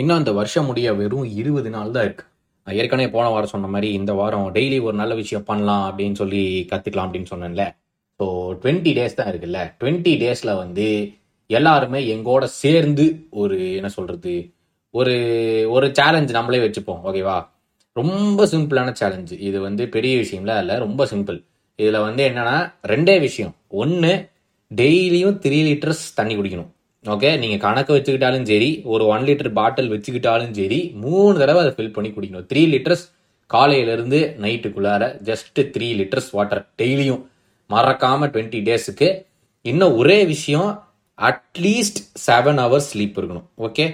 [0.00, 2.24] இன்னும் அந்த வருஷம் முடிய வெறும் இருபது நாள் தான் இருக்கு.
[2.66, 7.08] ஏற்கனவே போன வாரம் சொன்ன மாதிரி இந்த வாரம் டெய்லி ஒரு நல்ல விஷயம் பண்ணலாம் அப்படின்னு சொல்லி கத்துக்கலாம்
[7.08, 7.64] அப்படின்னு சொன்னேன்ல.
[8.20, 8.24] ஸோ
[8.62, 9.60] டுவெண்ட்டி டேஸ் தான் இருக்குல்ல.
[9.80, 10.86] டுவெண்ட்டி டேஸ்ல வந்து
[11.50, 13.06] எல்லாருமே எங்கூட சேர்ந்து
[13.42, 14.34] ஒரு என்ன சொல்றது
[14.94, 15.14] ஒரு
[15.76, 17.02] ஒரு சேலஞ்ச் நம்மளே வச்சுப்போம்.
[17.08, 17.36] ஓகேவா
[18.00, 21.38] ரொம்ப சிம்பிளான சேலஞ்சு இது வந்து பெரிய விஷயம்லாம் இல்லை ரொம்ப சிம்பிள்
[21.78, 22.56] இதில் வந்து என்னன்னா
[22.92, 23.54] ரெண்டே விஷயம்.
[23.82, 24.12] ஒன்று
[24.70, 26.70] டெய்லியும் த்ரீ லிட்டர்ஸ் தண்ணி குடிக்கணும்.
[27.04, 31.94] ஓகே நீங்கள் கணக்கு வச்சுக்கிட்டாலும் சரி ஒரு ஒன் லிட்டர் பாட்டில் வச்சுக்கிட்டாலும் சரி மூணு தடவை அதை ஃபில்
[31.96, 32.46] பண்ணி குடிக்கணும்.
[32.50, 33.04] த்ரீ லிட்டர்ஸ்
[33.50, 37.22] காலையிலேருந்து நைட்டுக்குள்ளார ஜஸ்ட்டு த்ரீ லிட்டர்ஸ் வாட்டர் டெய்லியும்
[37.70, 39.08] மறக்காமல் டுவெண்ட்டி டேஸுக்கு
[39.64, 40.70] இன்னும் ஒரே விஷயம்
[41.18, 43.48] at least seven hours sleep இருக்கணும்.
[43.66, 43.86] Okay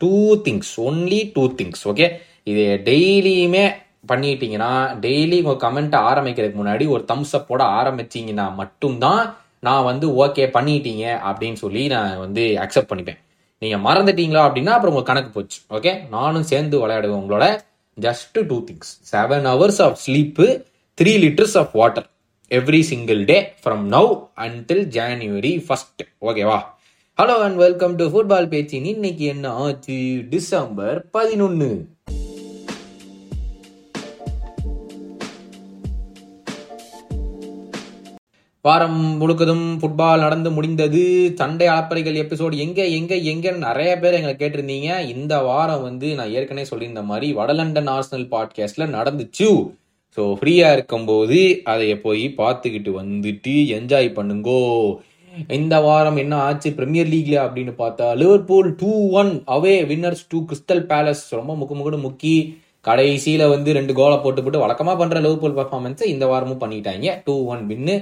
[0.00, 0.14] two
[0.46, 2.06] things only two things okay
[2.52, 3.64] இது டெய்லியுமே
[4.10, 4.72] பண்ணிட்டீங்கன்னா
[5.04, 9.22] டெய்லி உங்கள் கமெண்ட் ஆரம்பிக்கிறதுக்கு முன்னாடி ஒரு தம்ஸ் அப் போட ஆரம்பிச்சிங்கன்னா மட்டும்தான்
[9.62, 13.20] நான் வந்து ஓகே பண்ணிட்டீங்க அப்படின்னு சொல்லி நான் வந்து அக்செப்ட் பண்ணிப்பேன்
[13.62, 15.58] நீங்கள் மறந்துட்டீங்களா அப்படின்னா அப்புறம் உங்கள் கணக்கு போச்சு.
[15.70, 17.46] ஓகே நானும் சேர்ந்து விளையாடுவேன் உங்களோட
[17.98, 20.46] just two things seven hours of sleep
[20.98, 22.08] three litres of water
[22.50, 26.58] every single day from now until January first ஓகேவா
[27.18, 29.96] hello and welcome to football பேச்சின் இன்னைக்கு என்ன ஆச்சு?
[30.30, 31.68] டிசம்பர் பதினொன்று
[38.66, 41.00] வாரம் முழுக்கதும் ஃபுட்பால் நடந்து முடிந்தது.
[41.34, 44.88] சண்டை அலப்பறைகள் எபிசோடு எங்க எங்க எங்கன்னு நிறைய பேர் எங்களை கேட்டிருந்தீங்க.
[45.14, 49.48] இந்த வாரம் வந்து நான் ஏற்கனவே சொல்லியிருந்த மாதிரி வடலண்டன் ஆர்சனல் பாட்காஸ்ட்ல நடந்துச்சு.
[50.16, 54.62] ஸோ ஃப்ரீயா இருக்கும்போது அதை போய் பார்த்துக்கிட்டு வந்துட்டு என்ஜாய் பண்ணுங்கோ.
[55.58, 56.70] இந்த வாரம் என்ன ஆச்சு?
[56.78, 62.36] பிரீமியர் லீக்ல அப்படின்னு பார்த்தா Liverpool two one away winners to Crystal Palace ரொம்ப முக்கு முக்கி
[62.86, 67.22] கடைசியில வந்து ரெண்டு கோலை போட்டு போட்டு வழக்கமா பண்ற லிவர்பூல் பர்ஃபார்மன்ஸை இந்த வாரமும் பண்ணிட்டாங்க.
[67.24, 67.94] Two one win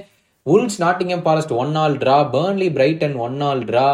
[0.46, 3.86] Wolves Nottingham Forest one all draw Burnley Brighton one all draw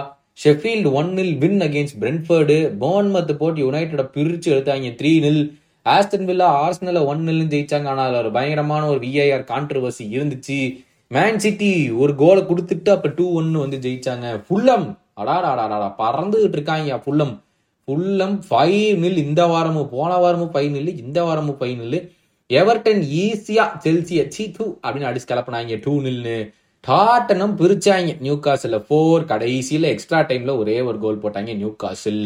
[0.42, 5.42] Sheffield one nil win against Brentford Bournemouth போட்டு யுனைடெட பிரிச்சு எடுத்தாங்க த்ரீ நில்
[5.86, 7.89] ஆஸ்டன் வில்லா ஆர்ஸ்னல ஒன் நில்னு ஜெயிச்சாங்க.
[7.92, 10.58] ஆனால் ஒரு பயங்கரமான ஒரு விஐஆர் கான்ட்ரவர்சி இருந்துச்சு.
[11.11, 11.70] மேன் சிட்டி
[12.02, 14.27] ஒரு கோலை கொடுத்துட்டு அப்ப டூ ஒன்னு வந்து ஜெயிச்சாங்க.
[14.46, 14.86] ஃபுல்லம்
[15.23, 17.34] அடாடாடாடா பறந்துகிட்டு இருக்காங்க ஃபுல்லம்
[17.89, 22.01] ஃபுல்லம் ஃபைவ் நில் இந்த வாரமும் போன வாரமும் ஃபைவ் நில் இந்த வாரமும் ஃபைவ் நில்
[22.51, 26.36] எவர்டன் ஈஸியா செல்சிய சி டூ அப்படின்னு அடிச்சு கிளப்பினாங்க டூ நில்னு
[26.84, 28.11] டாட்டனம் பிரிச்சாங்க.
[28.24, 32.23] நியூ காசில் ஃபோர் கடைசியில் எக்ஸ்ட்ரா டைம்ல ஒரே ஒரு கோல் போட்டாங்க நியூ காசில்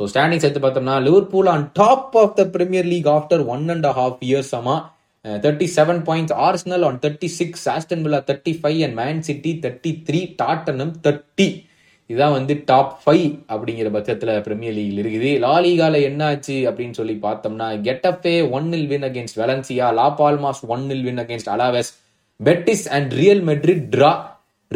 [0.00, 4.22] ஸோ ஸ்டாண்டிங்ஸ் எடுத்து பார்த்தோம்னா Liverpool on top of the Premier League after one and half
[4.28, 4.76] years ஆமா.
[5.24, 9.92] Thirty seven points Arsenal on thirty six Aston Villa thirty five and Man City thirty
[10.08, 11.48] three Tottenham thirty
[12.10, 15.30] இதுதான் வந்து top five அப்படிங்கிற பட்சத்தில் premier லீக்ல இருக்குது.
[15.44, 20.84] லாலிகால என்ன ஆச்சு அப்படின்னு சொல்லி பார்த்தோம்னா Getafe one nil win against Valencia Las Palmas one
[20.90, 21.90] nil win against Alaves
[22.40, 24.12] Betis and Real Madrid draw.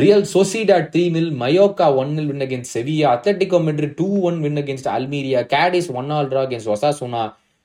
[0.03, 4.61] Real Sociedad three nil Mallorca one nil win against Sevilla Atletico Madrid two one win
[4.63, 7.23] against Almeria Cadiz one all draw against Osasuna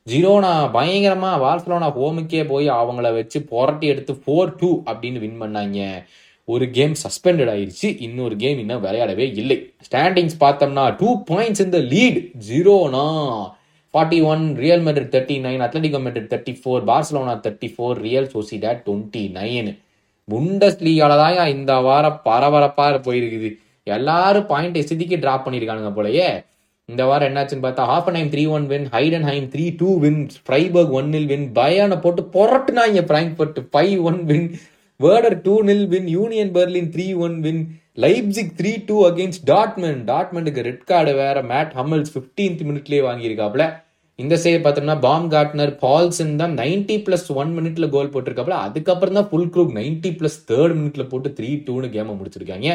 [0.07, 5.79] Girona பயங்கரமா Barcelona ஹோமுக்கே போய் அவங்கள வச்சு புரட்டி எடுத்து four two அப்படின்னு win பண்ணாங்க.
[6.53, 9.57] ஒரு game suspended ஆயிடுச்சு இன்னொரு கேம் இன்னும் விளையாடவே இல்லை.
[9.87, 12.19] ஸ்டாண்டிங்ஸ் பார்த்தோம்னா டூ பாயிண்ட்ஸ் இந்த lead
[12.49, 13.05] Girona
[13.93, 18.71] forty one Real Madrid thirty nine Atletico Madrid thirty four Barcelona thirty four Real Sociedad
[18.85, 19.71] twenty nine
[20.27, 23.49] Bundes லீகால தான் இந்த வாரம் பரபரப்பா போயிருக்குது.
[23.87, 26.29] எல்லாரும் பாயிண்ட் எஸ்திக்கு டிராப் பண்ணியிருக்கானுங்க போலயே.
[26.89, 28.87] இந்த வாரம் என்னாச்சுன்னு பார்த்தா half time three one win
[29.29, 34.47] Heidenheim three two win Freiburg one nil win பயான போட்டு புரட்டுனாங்க Frankfurt five one win
[35.03, 37.61] Werder two nil win Union Berlin three one win
[38.03, 43.65] Leipzig three two against Dortmund டாட்மெண்ட்டுக்கு red card வேற Mats Hummels fifteenth மினிட்லேயே வாங்கியிருக்காப்ல
[44.19, 49.27] இந்த side பார்த்தோம்னா bomb Gardner பால்சன் தான் ninety plus one மினிட்ல கோல் போட்டிருக்காப்ல அதுக்கப்புறம் தான்
[49.29, 52.69] Fullkrug ninety plus third மினிட்ல போட்டு த்ரீ டூன்னு கேமை முடிச்சிருக்காங்க.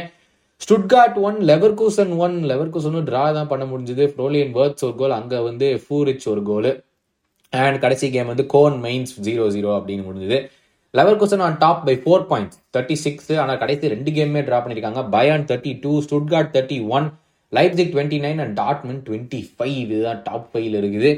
[0.64, 4.04] ஸ்டுட்கார்ட் ஒன் லெவர்கூசன் ஒன் லெவர்கூசனும் டிரா தான் பண்ண முடிஞ்சது.
[4.12, 6.70] ஃப்ரோலியன் வேர்ட்ஸ் ஒரு கோல் அங்கே வந்து ஃபூரிச் ஒரு கோல்
[7.52, 10.38] அண்ட் கடைசி கேம் வந்து கோன் மைன்ஸ் ஜீரோ ஜீரோ அப்படின்னு முடிஞ்சது.
[11.20, 15.02] Leverkusen on top by four points thirty six ஆனால் கடைசி ரெண்டு கேமே ட்ரா பண்ணியிருக்காங்க.
[15.14, 17.06] Bayern thirty two Stuttgart thirty one
[17.52, 21.10] Leipzig twenty nine and Dortmund twenty five இதுதான் டாப் ஃபைவ்ல இருக்குது.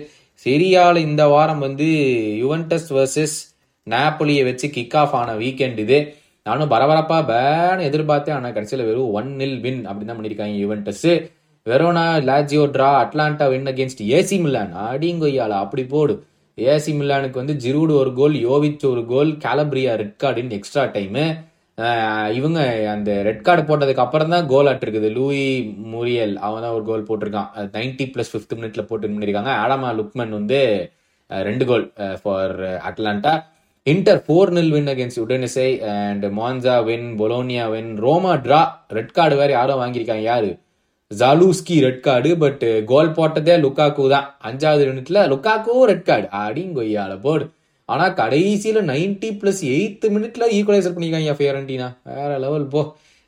[0.47, 1.86] சரியால இந்த வாரம் வந்து
[2.42, 3.36] யுவன்டஸ் வர்சஸ்
[3.86, 5.98] நாப்பொலியை வச்சு கிக் ஆஃப் ஆன வீக்கெண்ட் இது.
[6.47, 8.36] நானும் பரபரப்பாக பேன் எதிர்பார்த்தேன்.
[8.39, 11.09] ஆனால் கடைசியில் வெறும் ஒன் நில் வின் அப்படின்னு தான் பண்ணியிருக்காங்க Juventus
[11.66, 16.15] Verona Lazio draw Atalanta win against AC Milan அடிங்கொய்யால அப்படி போடு.
[16.72, 21.25] ஏசி மில்லானுக்கு வந்து ஜிரூடு ஒரு கோல் யோவிச் ஒரு கோல் கேலப்ரியா ரெட் கார்டுன்னு எக்ஸ்ட்ரா டைமு
[22.39, 22.60] இவங்க
[22.93, 25.45] அந்த ரெட் கார்டு போட்டதுக்கு அப்புறம் தான் கோல் ஆட்டிருக்குது லூயி
[25.93, 27.51] முரியல் அவன் தான் ஒரு கோல் போட்டிருக்கான்.
[27.77, 30.60] நைன்டி பிளஸ் ஃபிஃப்த் மினிட்ல போட்டு பண்ணியிருக்காங்க ஆடாமா லுக்மன் வந்து
[31.49, 31.84] ரெண்டு goal
[32.22, 32.57] for
[32.89, 33.34] Atalanta.
[33.87, 38.61] Inter four nil win against Udinese and Monza win Bologna win Roma draw
[38.97, 40.27] red card வேற யாரும் வாங்கியிருக்காங்க.
[40.33, 40.51] யாரு?
[41.10, 44.27] Zalewski red card but goal போட்டதே லுக்காக்கு தான்.
[44.49, 47.47] அஞ்சாவது மினிட்ல லுக்காக்கோ ரெட் கார்டு அடிங்கொய்யால போர்டு
[47.89, 52.83] ஆனா கடைசியில நைன்டி பிளஸ் எயித்து மினிட்ல ஈக்குவலைசர் பண்ணிருக்காங்க ஃபியரண்டினா வேற லெவல் போ.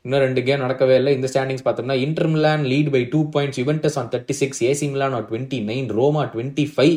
[0.05, 1.11] இன்னும் ரெண்டு கேம் நடக்கவே இல்லை.
[1.17, 5.15] இந்த ஸ்டாண்டிங்ஸ் பார்த்தோம்னா Inter Milan lead by two points Juventus on thirty six AC Milan
[5.17, 6.95] on twenty nine Roma twenty five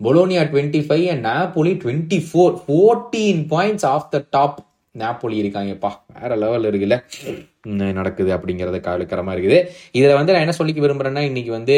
[0.00, 4.58] Bologna twenty five and Napoli twenty four fourteen points off the top
[4.94, 5.90] Napoli இருக்காங்கப்பா
[6.20, 6.96] வேற level இருக்குல்ல.
[7.98, 9.58] நடக்குது அப்படிங்கிறத கவலைக்கிரமா இருக்குது.
[9.98, 11.76] இதுல வந்து நான் என்ன சொல்லிக்க விரும்புறேன்னா இன்னைக்கு வந்து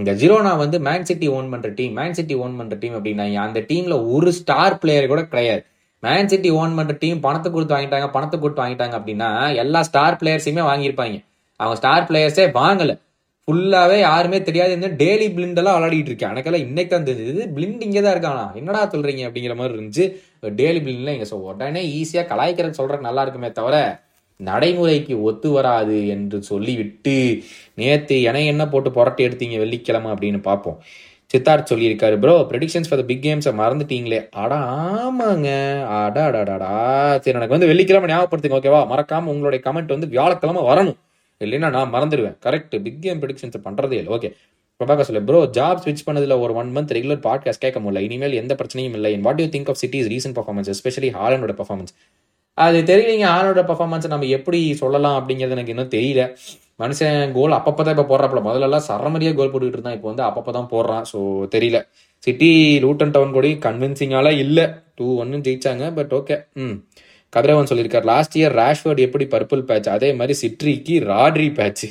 [0.00, 3.60] இந்த ஜிரோனா வந்து மேன் சிட்டி ஓன் பண்ற டீம் மேன் சிட்டி ஓன் பண்ற டீம் அப்படின்னா அந்த
[3.70, 5.62] டீம்ல ஒரு ஸ்டார் பிளேயர் கூட கிடையாது.
[6.06, 9.30] மேன் சிட்டி ஓன் பண்ற டீம் பணத்தை கொடுத்து வாங்கிட்டாங்க பணத்தை கொடுத்து வாங்கிட்டாங்க அப்படின்னா
[9.64, 11.18] எல்லா ஸ்டார் பிளேயர்ஸையுமே வாங்கியிருப்பாங்க.
[11.60, 12.92] அவங்க ஸ்டார் பிளேயர்ஸே வாங்கல.
[13.44, 16.32] ஃபுல்லாவே யாருமே தெரியாது இந்த டெய்லி பிளிண்ட் எல்லாம் விளையாடிட்டு இருக்கேன்.
[16.34, 17.42] எனக்கெல்லாம் இன்னைக்கு தான் தெரிஞ்சது.
[17.56, 20.04] பிளிண்ட் இங்கே தான் இருக்கானா என்னடா சொல்றீங்க அப்படிங்கிற மாதிரி இருந்துச்சு.
[20.42, 23.76] டெய்லி பிளிண்ட்ல இல்லைங்க ஸோ உடனே ஈஸியாக கலாய்க்கிறதுக்கு சொல்கிறக்கு நல்லா இருக்குமே தவிர
[24.40, 27.16] நடைமுறைக்கு ஒத்து வராது என்று சொல்லிவிட்டு
[27.74, 30.78] நேற்று என என்ன போட்டு புரட்டி எடுத்தீங்க வெள்ளிக்கிழமை அப்படின்னு பார்ப்போம்.
[31.30, 34.20] சித்தார்த் சொல்லியிருக்காரு ப்ரோ ப்ரெடிக்ஷன்ஸ் ஃபார் பிக் கேம்ஸை மறந்துட்டீங்களே.
[34.42, 34.58] அடா
[35.00, 35.48] ஆமாங்க.
[35.98, 36.70] அடா அடாடாடா
[37.24, 40.98] சரி எனக்கு வந்து வெள்ளிக்கிழமை ஞாபகப்படுத்துங்க ஓகேவா மறக்காம உங்களுடைய கமெண்ட் வந்து வியாழக்கிழமை வரணும்.
[41.40, 42.36] இல்லைன்னா நான் மறந்துடுவேன்.
[42.46, 44.12] கரெக்ட் பிக் கேம் ப்ரெடிக்ஷன்ஸ் பண்ணுறதே இல்லை.
[44.16, 44.30] ஓகே
[44.80, 47.98] பிரபாகர் சொல்ல ப்ரோ ஜாப் ஸ்விட்ச் பண்ணதுல ஒரு ஒன் மந்த் ரெகுலர் பாட்காஸ்ட் கேட்க முடியல.
[47.98, 49.18] இனிமேல் எந்த பிரச்சனையும் இல்லை.
[49.18, 51.94] What you think of City's recent performance especially ஹாலனோட performance
[52.54, 53.26] அது தெரியலீங்க.
[53.36, 56.22] ஆளோட பர்ஃபார்மன்ஸ் நம்ம எப்படி சொல்லலாம் அப்படிங்கிறது எனக்கு இன்னும் தெரியல.
[56.78, 58.40] மனுஷன் கோல் அப்பப்போ தான் இப்போ போடுறாப்புல.
[58.42, 59.94] முதல்லலாம் சரமரியாக கோல் போட்டுக்கிட்டு இருந்தான்.
[59.94, 61.04] இப்போ வந்து அப்பப்போ தான் போடுறான்.
[61.12, 61.18] ஸோ
[61.54, 61.78] தெரியல.
[62.18, 64.66] சிட்டி லூட்டன் டவுன் கூட கன்வின்சிங்கால இல்லை.
[64.94, 65.94] டூ ஒன்னு ஜெயிச்சாங்க.
[65.94, 66.76] பட் ஓகே ம்.
[67.32, 71.84] கதிரவன் சொல்லியிருக்கார் லாஸ்ட் இயர் ரேஷ்வர்ட் எப்படி பர்பிள் பேட்ச் அதே மாதிரி சிட்ரிக்கு ராட்ரி பேட்ச்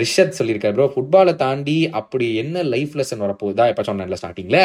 [0.00, 3.64] ரிஷத் சொல்லியிருக்காரு ப்ரோ ஃபுட்பாலை தாண்டி அப்படி என்ன லைஃப் லெசன் வரப்போகுதா?
[3.72, 4.60] இப்போ சொன்னேன்ல ஸ்டார்டிங்கில்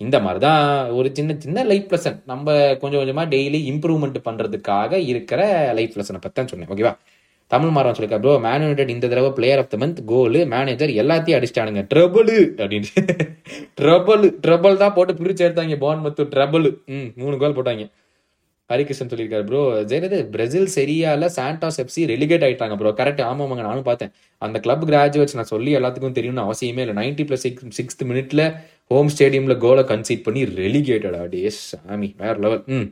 [0.00, 0.62] இந்த மாதிரி தான்
[0.98, 2.46] ஒரு சின்ன சின்ன லைஃப் லெசன் நம்ம
[2.82, 5.40] கொஞ்சம் கொஞ்சமாக டெய்லி இம்ப்ரூவ்மெண்ட் பண்ணுறதுக்காக இருக்கிற
[5.78, 6.92] லைஃப் லெசனை பற்றி தான் சொன்னேன் ஓகேவா
[7.50, 11.38] தமிழ் மாறன் சொல்லியிருக்காரு ப்ரோ மேன் யுனைடெட் இந்த தடவை player of the month goal manager எல்லாத்தையும்
[11.38, 11.82] அடிச்சிட்டானுங்க.
[11.92, 12.90] ட்ரபுளு அப்படின்னு.
[13.78, 17.84] ட்ரபுள் ட்ரபுள் தான் போட்டு பிரிச்சு எடுத்தாங்க போன் மத்து ட்ரபுள் ம் மூணு கோல் போட்டாங்க.
[18.72, 19.60] ஹரிகிருஷ்ணன் சொல்லியிருக்காரு ப்ரோ
[19.90, 24.12] ஜெயலது பிரேசில் சரியால சாண்டாஸ் எஃப்சி ரெலிகேட் ஆயிட்டாங்க ப்ரோ கரெக்ட் ஆமாமாங்க நானும் பார்த்தேன்.
[24.42, 26.96] அந்த கிளப் கிராஜுவேட்ஸ் நான் சொல்லி எல்லாத்துக்கும் தெரியும்னு அவசியமே இல்லை.
[27.00, 28.42] நைன்டி பிளஸ் சிக்ஸ் சிக்ஸ்த் மினிட்ல
[28.90, 32.86] ஹோம் ஸ்டேடியம்ல கோலை கன்சீட் பண்ணி ரெலிகேட்டட் ஆடி எஸ் சாமி வேற லெவல் ம்.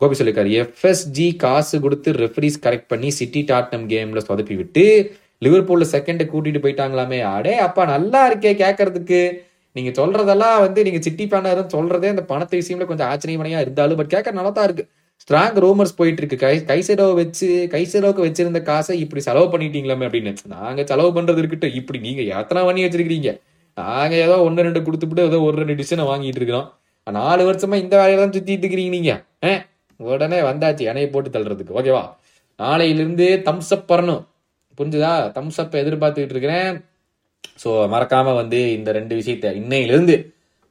[0.00, 4.84] கோபி சொல்லியிருக்காரு எஃப்எஸ்ஜி காசு கொடுத்து ரெஃபரிஸ் கரெக்ட் பண்ணி சிட்டி டாட்னம் கேம்ல சொதப்பி விட்டு
[5.42, 7.18] லிவர்பூல்ல செகண்ட் கூட்டிட்டு போயிட்டாங்களாமே.
[7.34, 9.20] அடே அப்பா நல்லா இருக்கே கேட்கறதுக்கு
[9.76, 14.30] நீங்க சொல்றதெல்லாம் வந்து நீங்க சிட்டி பேனர் சொல்றதே அந்த பணத்தை விஷயம்ல கொஞ்சம் ஆச்சரியமனையா இருந்தாலும் பட் கேட்க
[14.38, 14.84] நல்லா தான் இருக்கு.
[15.22, 20.32] ஸ்ட்ராங் ரூமர்ஸ் போயிட்டு இருக்கு கை கைசெடோ வச்சு கைசெடோக்கு வச்சிருந்த காசை இப்படி செலவு பண்ணிட்டீங்களாமே அப்படின்னு.
[20.54, 21.76] நாங்க செலவு பண்றது இருக்கட்டும்.
[21.80, 23.32] இப்படி நீங்க எத்தனை பண்ணி வச்சிருக்கீங்க
[23.76, 26.68] நாங்க ஏதோ ஒன்று ரெண்டு கொடுத்துட்டு ஏதோ ஒரு ரெண்டு டிசனை வாங்கிட்டு இருக்கிறோம்.
[27.06, 29.12] நாலு வருஷமா இந்த வேலையை தான் சுத்திட்டு இருக்கிறீங்க நீங்க.
[30.00, 31.76] உடனே வந்தாச்சு எனையை போட்டு தள்ளுறதுக்கு.
[31.80, 32.04] ஓகேவா
[32.58, 34.22] நாளையிலிருந்து தம்ஸ் அப் வரணும்.
[34.78, 35.12] புரிஞ்சுதா?
[35.36, 36.72] தம்ஸ் அப் எதிர்பார்த்துக்கிட்டு இருக்கிறேன்.
[37.62, 40.16] ஸோ மறக்காம வந்து இந்த ரெண்டு விஷயத்த இன்னையிலிருந்து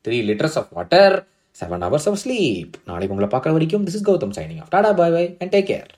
[0.06, 1.16] three litres of water
[1.56, 5.14] seven hours of sleep நாளைக்கு உங்களை பார்க்குற வரைக்கும் this is Gautham signing off tata bye
[5.14, 5.90] bye and take care